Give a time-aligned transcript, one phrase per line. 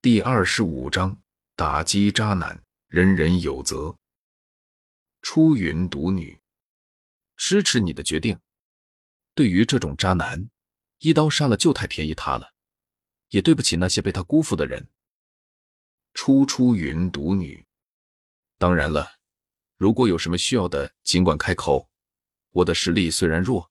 [0.00, 1.20] 第二十五章
[1.56, 3.96] 打击渣男，人人有责。
[5.22, 6.40] 出云独女，
[7.36, 8.38] 支持你的决定。
[9.34, 10.48] 对于这种渣男，
[10.98, 12.54] 一刀杀了就太便宜他了，
[13.30, 14.88] 也对不起那些被他辜负的人。
[16.14, 17.66] 出出云独女，
[18.56, 19.16] 当然了，
[19.78, 21.90] 如果有什么需要的，尽管开口。
[22.50, 23.68] 我的实力虽然弱，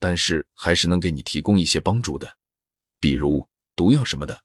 [0.00, 2.36] 但是还是能给你提供一些帮助的，
[2.98, 4.42] 比如毒药什么的。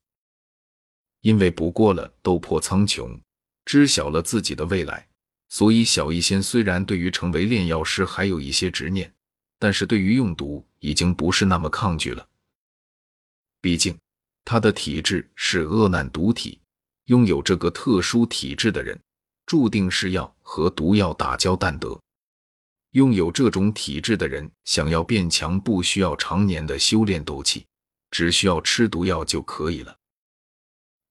[1.26, 3.20] 因为不过了斗破苍穹，
[3.66, 5.08] 知晓了自己的未来，
[5.50, 9.12] 所以小医仙虽然对于成为炼药师还有一些执念，
[9.58, 12.24] 但是对于用毒已经不是那么抗拒了。
[13.60, 13.98] 毕竟
[14.44, 16.60] 他的体质是恶难毒体，
[17.06, 18.96] 拥有这个特殊体质的人，
[19.48, 22.00] 注定是要和毒药打交道的。
[22.92, 27.66] 拥有这种体质的人，想要变强，不需要常年的修炼斗气，
[28.12, 29.98] 只需要吃毒药就可以了。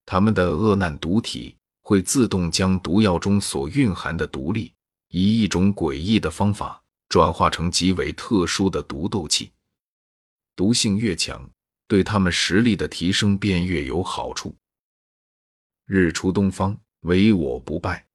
[0.07, 4.75] 他们的恶难毒体会自动将毒药中所蕴含的毒力，
[5.09, 9.53] 以一种诡异的方法转化成极为特殊的毒斗气。
[10.57, 11.51] 毒性越强，
[11.89, 14.55] 对他们实力的提升便越有好处。
[15.87, 18.07] 日出东方，唯我不败。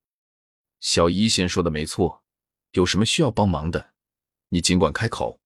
[0.79, 2.23] 小医仙说的没错，
[2.71, 3.93] 有什么需要帮忙的，
[4.49, 5.39] 你尽管开口。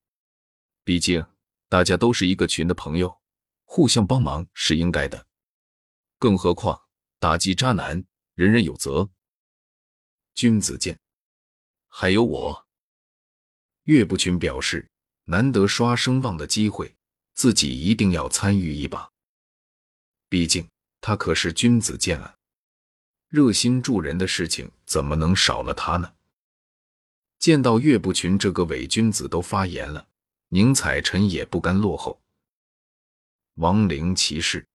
[0.84, 1.26] 毕竟
[1.68, 3.18] 大家都是一个群的朋友，
[3.64, 5.26] 互相帮忙是应该的。
[6.24, 6.82] 更何况
[7.20, 8.02] 打击渣男，
[8.34, 9.10] 人人有责。
[10.34, 10.98] 君子剑，
[11.90, 12.66] 还有我。
[13.84, 14.90] 岳不群表示，
[15.26, 16.96] 难得刷声望的机会，
[17.34, 19.12] 自己一定要参与一把。
[20.30, 20.66] 毕竟
[21.02, 22.38] 他可是君子剑啊，
[23.28, 26.14] 热心助人的事情怎么能少了他呢？
[27.38, 30.08] 见到岳不群这个伪君子都发言了，
[30.48, 32.24] 宁采臣也不甘落后。
[33.56, 34.66] 亡灵骑士。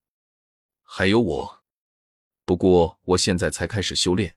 [0.91, 1.63] 还有我，
[2.47, 4.35] 不过我现在才开始修炼，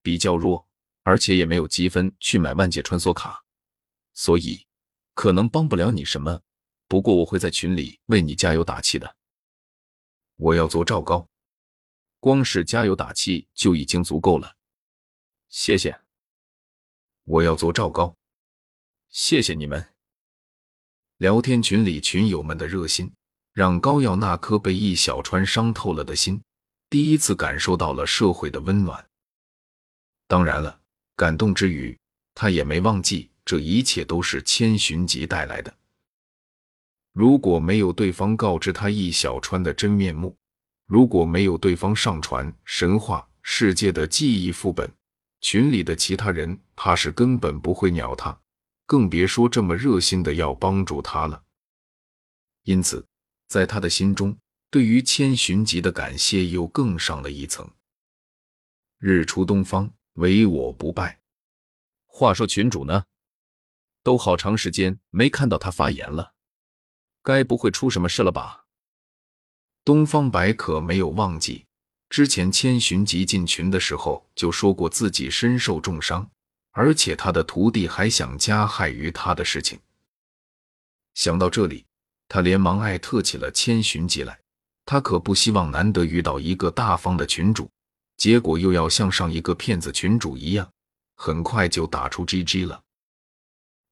[0.00, 0.68] 比较弱，
[1.02, 3.44] 而且也没有积分去买万界穿梭卡，
[4.14, 4.64] 所以
[5.12, 6.40] 可能帮不了你什么。
[6.86, 9.16] 不过我会在群里为你加油打气的。
[10.36, 11.28] 我要做赵高，
[12.20, 14.56] 光是加油打气就已经足够了。
[15.48, 16.00] 谢谢。
[17.24, 18.16] 我要做赵高，
[19.08, 19.92] 谢谢你们。
[21.16, 23.12] 聊天群里群友们的热心。
[23.52, 26.42] 让高耀那颗被易小川伤透了的心，
[26.88, 29.04] 第一次感受到了社会的温暖。
[30.26, 30.80] 当然了，
[31.16, 31.96] 感动之余，
[32.34, 35.74] 他也没忘记这一切都是千寻疾带来的。
[37.12, 40.34] 如果没有对方告知他易小川的真面目，
[40.86, 44.90] 如果没有对方上传神话世界的记忆副本，
[45.42, 48.40] 群里的其他人怕是根本不会鸟他，
[48.86, 51.42] 更别说这么热心的要帮助他了。
[52.62, 53.06] 因此。
[53.52, 54.34] 在他的心中，
[54.70, 57.70] 对于千寻疾的感谢又更上了一层。
[58.96, 61.20] 日出东方，唯我不败。
[62.06, 63.04] 话说群主呢？
[64.02, 66.32] 都好长时间没看到他发言了，
[67.22, 68.64] 该不会出什么事了吧？
[69.84, 71.66] 东方白可没有忘记
[72.08, 76.30] 之前千寻疾进群的时候就说过自己身受重伤，
[76.70, 79.78] 而且他的徒弟还想加害于他的事情。
[81.12, 81.84] 想到这里。
[82.32, 84.40] 他连忙艾特起了千寻疾来，
[84.86, 87.70] 他可不希望难得遇到一个大方的群主，
[88.16, 90.72] 结果又要像上一个骗子群主一样，
[91.14, 92.82] 很快就打出 GG 了。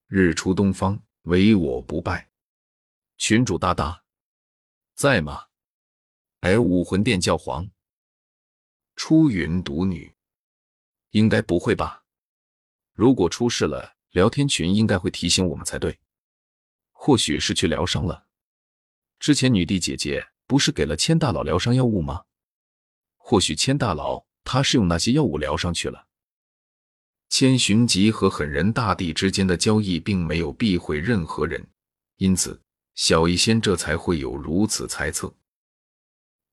[0.06, 2.30] 日出东方，唯我不败。
[3.18, 4.04] 群主大大
[4.94, 5.44] 在吗？
[6.40, 7.70] 哎，武魂殿教皇，
[8.96, 10.14] 出云独女，
[11.10, 12.04] 应该不会吧？
[12.94, 16.00] 如果出事了，聊天群应该会提醒我们才对。
[16.92, 18.28] 或许是去疗伤了。
[19.20, 22.24] 之前女帝姐姐不是给了千大佬疗伤药物吗？
[23.18, 26.06] 或许千大佬他是用那些药物疗伤去了。
[27.28, 31.64] 千寻疾和狠人大帝之间的交易并没有避讳任何人，
[32.16, 32.60] 因此
[32.94, 35.32] 小医仙这才会有如此猜测。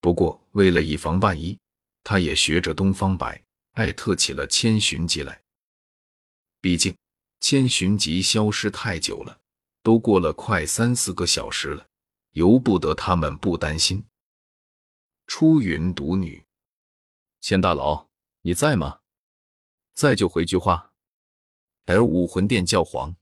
[0.01, 1.57] 不过为了以防万一，
[2.03, 3.41] 他也学着东方白
[3.73, 5.41] 艾特起了千寻疾来。
[6.59, 6.93] 毕竟
[7.39, 9.39] 千寻疾消失太久了，
[9.81, 11.87] 都过了快三四个小时了。
[12.37, 14.05] 由不得他们不担心。
[15.25, 16.45] 出云独女，
[17.41, 18.07] 千大佬，
[18.43, 18.99] 你在吗？
[19.95, 20.91] 在就回句话。
[21.85, 23.15] 而武魂殿教皇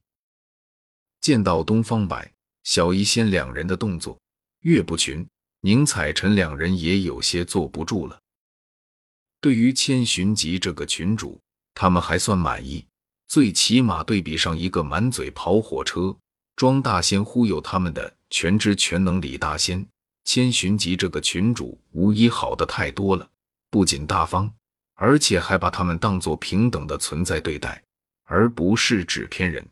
[1.21, 2.33] 见到东方白、
[2.65, 4.19] 小医仙两人的动作，
[4.63, 5.25] 岳不群、
[5.61, 8.21] 宁采臣两人也有些坐不住了。
[9.39, 11.39] 对于千寻疾这个群主，
[11.73, 12.85] 他们还算满意，
[13.27, 16.17] 最起码对比上一个满嘴跑火车、
[16.55, 18.15] 装大仙忽悠他们的。
[18.31, 19.87] 全知全能李大仙
[20.25, 23.29] 千寻疾这个群主无疑好的太多了，
[23.69, 24.51] 不仅大方，
[24.95, 27.81] 而且还把他们当作平等的存在对待，
[28.23, 29.65] 而不是纸片人。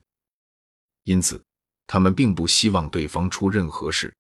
[1.04, 1.44] 因此，
[1.88, 4.14] 他们并不希望对方出任何事。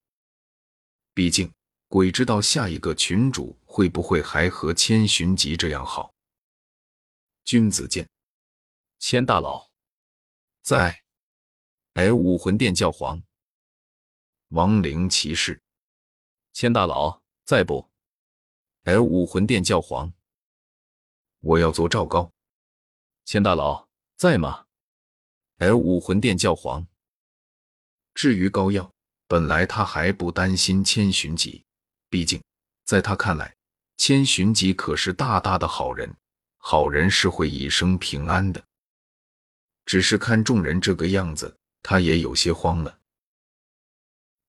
[1.13, 1.49] 毕竟，
[1.87, 6.11] 鬼知道下一个群主会不会还和千寻疾这样好。
[7.45, 8.09] 君子剑，
[8.99, 9.69] 千大佬
[10.63, 11.02] 在。
[11.93, 13.21] 哎，武魂殿教皇，
[14.47, 15.61] 亡灵骑士。
[16.51, 17.87] 千大佬在不？
[18.85, 20.11] 哎，武魂殿教皇，
[21.41, 22.31] 我要做赵高。
[23.25, 24.65] 千大佬在吗？
[25.59, 26.87] 哎，武魂殿教皇。
[28.15, 28.91] 至于高耀，
[29.27, 31.63] 本来他还不担心千寻疾，
[32.09, 32.41] 毕竟
[32.85, 33.55] 在他看来，
[33.97, 36.11] 千寻疾可是大大的好人，
[36.57, 38.65] 好人是会一生平安的。
[39.85, 42.97] 只是看众人这个样子，他也有些慌了。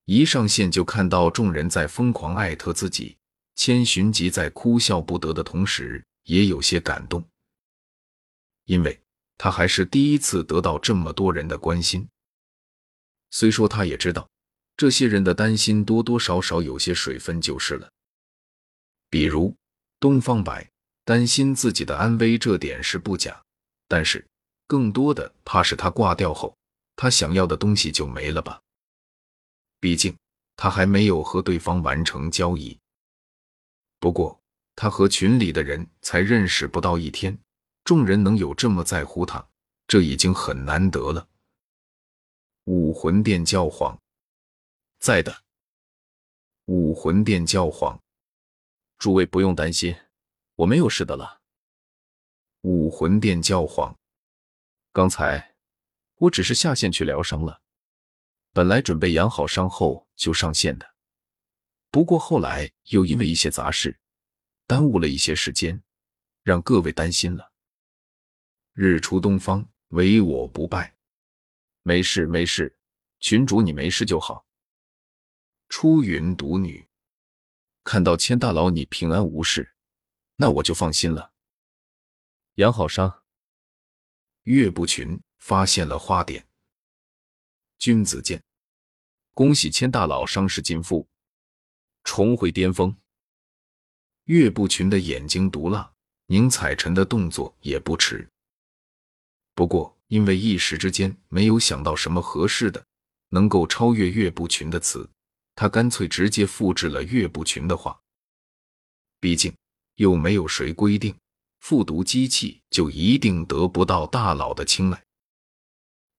[0.06, 3.16] 一上线就看到众人在疯狂艾特自己，
[3.54, 7.22] 千寻疾在哭笑不得的同时，也有些感动，
[8.64, 9.00] 因为
[9.36, 12.06] 他还是第一次得到这么多人的关心。
[13.30, 14.28] 虽说他也知道
[14.76, 17.90] 这些人的担心多多少少有些水分就是了，
[19.08, 19.54] 比如
[19.98, 20.70] 东方白
[21.04, 23.42] 担心自己的安危，这点是不假，
[23.88, 24.24] 但是
[24.66, 26.56] 更多的怕是他挂掉后，
[26.96, 28.60] 他想要的东西就没了吧。
[29.80, 30.16] 毕竟
[30.56, 32.78] 他还没有和对方完成交易。
[33.98, 34.40] 不过
[34.76, 37.38] 他和群里的人才认识不到一天，
[37.84, 39.46] 众人能有这么在乎他，
[39.86, 41.28] 这已经很难得了。
[42.64, 43.98] 武魂殿教皇
[44.98, 45.44] 在的。
[46.66, 48.00] 武魂殿教皇，
[48.96, 49.94] 诸位不用担心，
[50.54, 51.42] 我没有事的了。
[52.62, 53.94] 武魂殿教皇，
[54.92, 55.53] 刚才
[56.24, 57.62] 我只是下线去疗伤了。
[58.52, 60.94] 本来准备养好伤后就上线的，
[61.90, 63.98] 不过后来又因为一些杂事，
[64.66, 65.82] 耽误了一些时间，
[66.42, 67.52] 让各位担心了。
[68.72, 70.96] 日出东方，唯我不败。
[71.82, 72.78] 没事没事，
[73.18, 74.46] 群主你没事就好。
[75.68, 76.88] 出云独女，
[77.82, 79.74] 看到千大佬你平安无事，
[80.36, 81.32] 那我就放心了。
[82.54, 83.22] 养好伤。
[84.44, 86.42] 岳不群发现了花点。
[87.78, 88.42] 君子剑，
[89.34, 91.06] 恭喜千大佬伤势尽复，
[92.02, 92.96] 重回巅峰。
[94.24, 95.92] 岳不群的眼睛毒辣，
[96.28, 98.26] 宁采臣的动作也不迟。
[99.54, 102.82] 不过因为一时之间没有想到什么合适的
[103.28, 105.06] 能够超越岳不群的词，
[105.54, 108.00] 他干脆直接复制了岳不群的话。
[109.20, 109.54] 毕竟
[109.96, 111.14] 又没有谁规定
[111.60, 115.04] 复读机器就一定得不到大佬的青睐，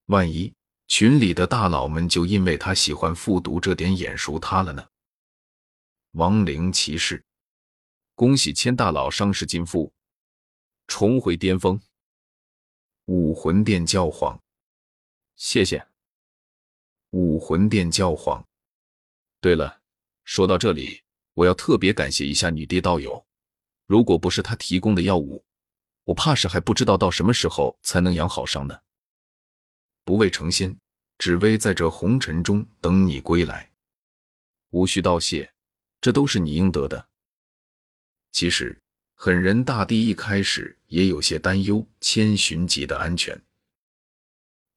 [0.06, 0.54] 万一……
[0.88, 4.88] 群里的大佬们就因为他喜欢复读这点眼熟他了呢。
[6.12, 7.26] 亡灵骑士，
[8.14, 9.92] 恭喜千大佬伤势尽复，
[10.86, 11.82] 重回巅峰。
[13.06, 14.40] 武魂殿教皇，
[15.36, 15.88] 谢谢。
[17.10, 18.46] 武魂殿教皇。
[19.42, 19.82] 对了，
[20.24, 21.02] 说到这里，
[21.34, 23.26] 我要特别感谢一下女帝道友，
[23.88, 25.44] 如果不是她提供的药物，
[26.04, 28.80] 我怕是还不知道到什么时候才能养好伤呢。
[30.06, 30.74] 不为成仙，
[31.18, 33.70] 只为在这红尘中等你归来。
[34.70, 35.52] 无需道谢，
[36.00, 37.10] 这都是你应得的。
[38.32, 38.80] 其实，
[39.16, 43.42] 狠人大帝一开始也有些担忧千寻疾的安全，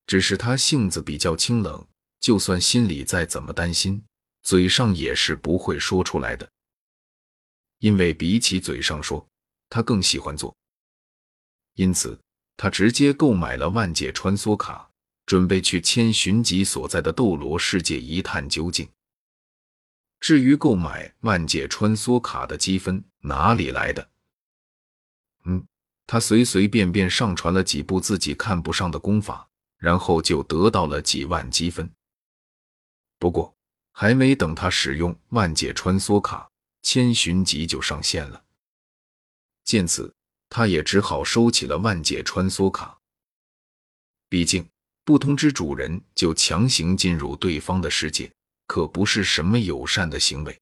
[0.07, 1.87] 只是他性子比较清冷，
[2.21, 4.03] 就算心里再怎么担心，
[4.43, 6.49] 嘴上也是不会说出来的。
[7.81, 9.29] 因为比起嘴上说，
[9.69, 10.57] 他更喜欢做。
[11.75, 12.19] 因此，
[12.57, 14.88] 他直接购买了万界穿梭卡。
[15.29, 18.89] 准备去千寻疾所在的斗罗世界一探究竟。
[20.21, 24.09] 至于购买万界穿梭卡的积分哪里来的？
[25.45, 25.63] 嗯，
[26.07, 31.93] 他随随便便上传了几部自己看不上的功法，然后就得到了几万积分。
[33.19, 33.55] 不过
[33.93, 38.43] 还没等他使用万界穿梭卡，千寻疾就上线了。
[39.63, 40.15] 见此，
[40.49, 42.99] 他也只好收起了万界穿梭卡。
[44.31, 44.67] 毕竟。
[45.09, 48.31] 不通知主人就强行进入对方的世界，
[48.67, 50.61] 可不是什么友善的行为。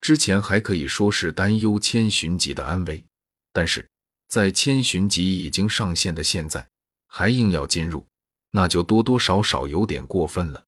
[0.00, 3.04] 之前还可以说是担忧千寻疾的安危，
[3.52, 3.86] 但是
[4.28, 6.66] 在千寻疾已经上线的现在，
[7.06, 8.02] 还硬要进入，
[8.50, 10.64] 那就多多少少有点过分了。